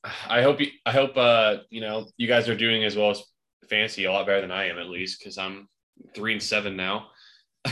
[0.04, 0.68] I hope you.
[0.86, 3.24] I hope uh you know you guys are doing as well as
[3.70, 5.68] fancy a lot better than I am at least because I'm
[6.14, 7.08] three and seven now.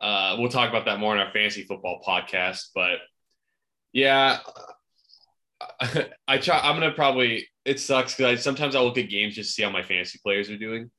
[0.00, 2.98] uh, we'll talk about that more in our fantasy football podcast, but
[3.92, 4.40] yeah,
[6.28, 6.58] I try.
[6.58, 7.48] I'm gonna probably.
[7.64, 10.18] It sucks because I sometimes I look at games just to see how my fantasy
[10.22, 10.90] players are doing,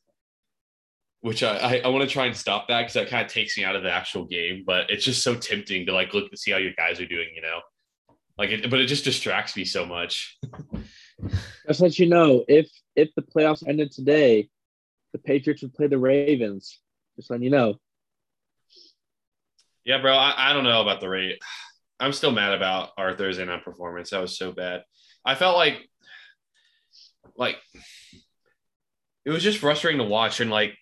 [1.22, 3.58] which I I, I want to try and stop that because that kind of takes
[3.58, 4.63] me out of the actual game.
[4.65, 7.28] But it's just so tempting to like look to see how your guys are doing,
[7.36, 7.60] you know.
[8.38, 10.38] Like it, but it just distracts me so much.
[11.67, 14.50] just let you know if if the playoffs ended today,
[15.12, 16.80] the Patriots would play the Ravens.
[17.15, 17.76] Just letting you know.
[19.86, 20.15] Yeah, bro.
[20.15, 21.39] I, I don't know about the rate.
[22.00, 24.10] I'm still mad about our Thursday night performance.
[24.10, 24.84] That was so bad.
[25.24, 25.88] I felt like,
[27.38, 27.56] like,
[29.24, 30.41] it was just frustrating to watch.
[30.41, 30.76] And like,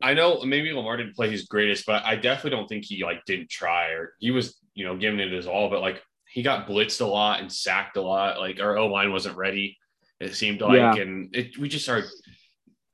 [0.00, 3.24] I know maybe Lamar didn't play his greatest, but I definitely don't think he like
[3.24, 5.70] didn't try or he was, you know, giving it his all.
[5.70, 8.38] But like, he got blitzed a lot and sacked a lot.
[8.38, 9.76] Like our O line wasn't ready.
[10.20, 10.94] It seemed like, Yeah.
[10.96, 12.04] and it we just are,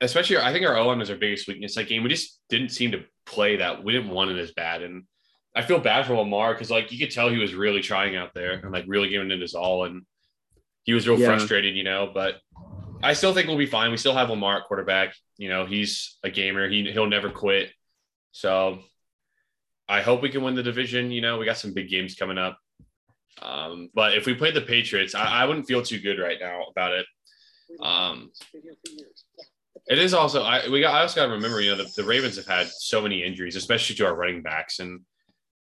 [0.01, 2.03] especially I think our O line was our biggest weakness that game.
[2.03, 3.83] We just didn't seem to play that.
[3.83, 5.03] We didn't want it as bad, and
[5.55, 8.33] I feel bad for Lamar because like you could tell he was really trying out
[8.33, 10.03] there and like really giving it his all, and
[10.83, 11.27] he was real Yeah.
[11.27, 12.09] frustrated, you know.
[12.13, 12.39] But
[13.03, 13.91] I still think we'll be fine.
[13.91, 15.13] We still have Lamar at quarterback.
[15.37, 16.67] You know, he's a gamer.
[16.69, 17.71] He he'll never quit.
[18.31, 18.79] So
[19.89, 21.11] I hope we can win the division.
[21.11, 22.57] You know, we got some big games coming up.
[23.41, 26.63] Um, but if we played the Patriots, I, I wouldn't feel too good right now
[26.71, 27.05] about it.
[27.81, 28.31] Um,
[29.87, 32.03] it is also I we got I also got to remember you know the, the
[32.03, 35.01] Ravens have had so many injuries, especially to our running backs, and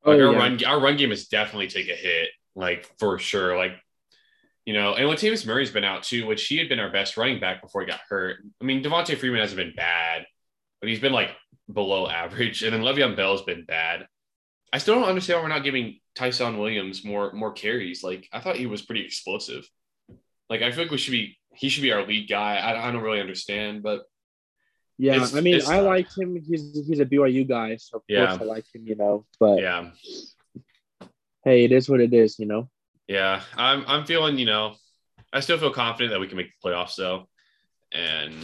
[0.04, 0.38] like Oh, our yeah.
[0.38, 3.56] run our run game has definitely take a hit, like for sure.
[3.56, 3.72] Like
[4.64, 7.40] you know, and Latavius Murray's been out too, which he had been our best running
[7.40, 8.38] back before he got hurt.
[8.60, 10.24] I mean, Devonta Freeman hasn't been bad,
[10.80, 11.30] but he's been like
[11.72, 14.06] below average, and then Le'Veon Bell's been bad.
[14.76, 18.02] I still don't understand why we're not giving Ty'Son Williams more more carries.
[18.04, 19.66] Like I thought he was pretty explosive.
[20.50, 22.56] Like I feel like we should be he should be our lead guy.
[22.56, 24.02] I, I don't really understand, but
[24.98, 26.36] Yeah, It's- I mean, I liked him.
[26.46, 28.26] He's he's a BYU guy, so of Yeah.
[28.26, 28.86] course I like him.
[28.86, 29.90] You know, but yeah,
[31.44, 32.38] hey, it is what it is.
[32.38, 32.68] You know.
[33.08, 33.40] yeah.
[33.56, 34.74] I'm I'm feeling you know
[35.32, 37.28] I still feel confident that we can make the playoffs though,
[37.92, 38.34] and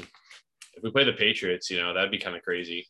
[0.76, 2.88] if we play the Patriots, you know that'd be kind of crazy.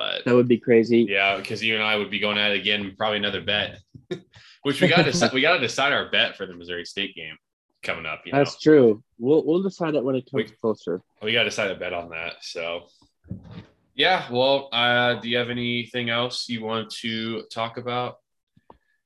[0.00, 1.06] But That would be crazy.
[1.10, 3.80] yeah, because you and I would be going at it again, probably another bet,
[4.62, 7.36] which we got to we got to decide our bet for the Missouri State game
[7.82, 8.22] coming up.
[8.24, 9.02] You know, That's true.
[9.18, 11.02] We'll we'll decide it when it comes We- closer.
[11.22, 12.36] we got to decide a bet on that.
[12.40, 12.86] So,
[13.94, 14.24] yeah.
[14.32, 18.20] Well, uh, do you have anything else you want to talk about?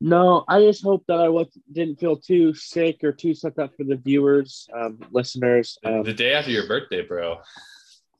[0.01, 3.74] No, I just hope that I was, didn't feel too sick or too set up
[3.76, 5.76] for the viewers, um, listeners.
[5.84, 7.38] Um, the day after your birthday, bro.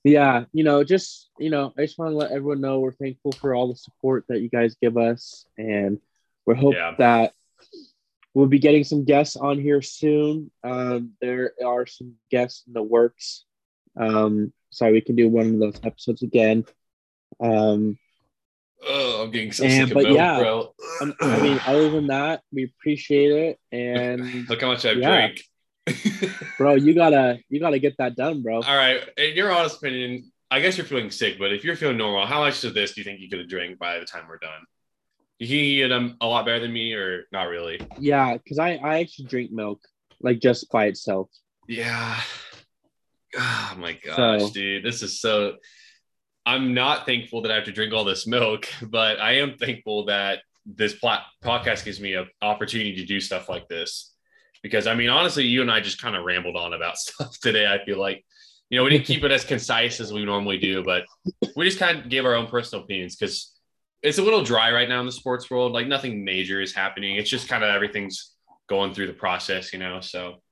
[0.05, 3.33] Yeah, you know, just you know, I just want to let everyone know we're thankful
[3.33, 5.99] for all the support that you guys give us, and
[6.47, 6.95] we hope Yeah.
[6.99, 7.33] that
[8.35, 10.51] we'll be getting some guests on here soon.
[10.63, 13.45] Um, there are some guests in the works,
[13.97, 16.65] um, so we can do one of those episodes again.
[17.41, 17.99] Um,
[18.87, 20.75] Oh, I'm getting so And- sick of but milk, yeah, bro.
[21.01, 25.09] um, I mean, other than that, we appreciate it, and Look how much I've Yeah.
[25.09, 25.41] drank.
[26.59, 28.57] bro, you gotta you gotta get that done, bro.
[28.57, 29.03] All right.
[29.17, 32.41] In your honest opinion, I guess you're feeling sick, but if you're feeling normal, how
[32.41, 34.63] much of this do you think you could have drank by the time we're done?
[35.39, 37.81] You you get them a lot better than me, or not really?
[37.99, 39.81] Yeah, because I I actually drink milk
[40.21, 41.29] like just by itself.
[41.69, 42.21] Yeah.
[43.37, 45.57] Oh my gosh, so, dude, this is so.
[46.47, 50.07] I'm not thankful that I have to drink all this milk, but I am thankful
[50.07, 54.14] that this plat- podcast gives me an opportunity to do stuff like this.
[54.65, 57.67] Because I mean, honestly, you and I just kind of rambled on about stuff today.
[57.67, 58.25] I feel like,
[58.71, 61.05] you know, we didn't keep it as concise as we normally do, but
[61.55, 63.53] we just kind of gave our own personal opinions because
[64.03, 65.73] it's a little dry right now in the sports world.
[65.73, 67.17] Like nothing major is happening.
[67.17, 68.33] It's just kind of everything's
[68.67, 70.01] going through the process, you know.
[70.01, 70.43] So,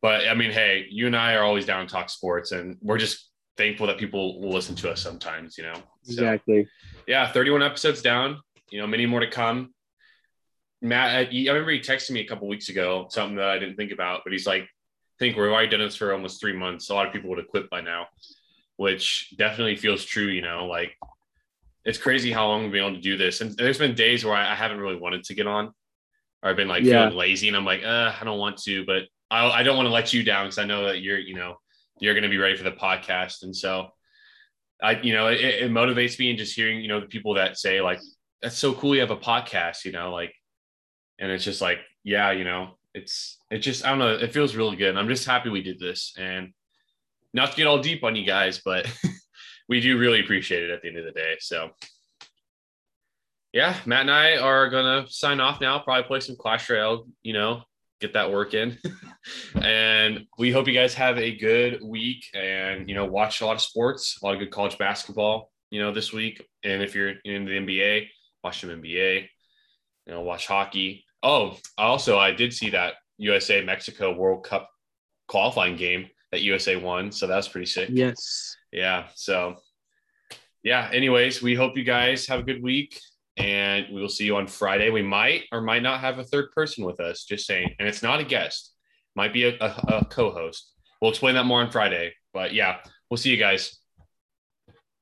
[0.00, 2.98] but I mean, hey, you and I are always down to talk sports, and we're
[2.98, 5.74] just thankful that people will listen to us sometimes, you know.
[5.74, 6.66] So, exactly.
[7.06, 8.40] Yeah, 31 episodes down.
[8.70, 9.74] You know, many more to come.
[10.80, 13.92] Matt, I remember he texted me a couple weeks ago something that I didn't think
[13.92, 14.66] about, but he's like, "I
[15.18, 16.90] think we've already done this for almost three months.
[16.90, 18.06] A lot of people would have quit by now,"
[18.76, 20.26] which definitely feels true.
[20.26, 20.92] You know, like
[21.84, 23.40] it's crazy how long we've been able to do this.
[23.40, 25.72] And there's been days where I, I haven't really wanted to get on,
[26.42, 27.04] or I've been like yeah.
[27.04, 29.86] feeling lazy, and I'm like, uh, I don't want to, but I, I don't want
[29.86, 31.56] to let you down because I know that you're, you know,
[32.00, 33.88] you're going to be ready for the podcast, and so
[34.82, 37.58] I, you know, it, it motivates me and just hearing, you know, the people that
[37.58, 38.00] say like,
[38.42, 40.34] that's so cool, you have a podcast, you know, like,
[41.24, 44.54] and it's just like, yeah, you know, it's it just I don't know, it feels
[44.54, 44.96] really good.
[44.96, 46.52] I'm just happy we did this, and
[47.32, 48.86] not to get all deep on you guys, but.
[49.68, 51.36] we do really appreciate it at the end of the day.
[51.40, 51.70] So,
[53.52, 55.78] yeah, Matt and I are gonna sign off now.
[55.78, 57.06] Probably play some Clash Royale.
[57.22, 57.62] You know,
[58.00, 58.78] get that work in.
[59.62, 63.54] and we hope you guys have a good week and you know watch a lot
[63.54, 65.50] of sports, a lot of good college basketball.
[65.70, 66.46] You know, this week.
[66.62, 68.08] And if you're in the NBA,
[68.42, 69.28] watch some NBA.
[70.06, 71.03] You know, watch hockey.
[71.24, 74.70] Oh, also, I did see that USA Mexico World Cup
[75.26, 77.10] qualifying game that USA won.
[77.10, 77.88] So that was pretty sick.
[77.90, 79.06] Yes yeah.
[79.14, 79.56] So,
[80.62, 80.90] yeah.
[80.92, 83.00] Anyways, we hope you guys have a good week
[83.36, 84.90] and we will see you on Friday.
[84.90, 87.74] We might or might not have a third person with us, just saying.
[87.78, 88.74] And it's not a guest,
[89.14, 90.72] might be a, a, a co host.
[91.00, 92.14] We'll explain that more on Friday.
[92.32, 93.78] But yeah, we'll see you guys.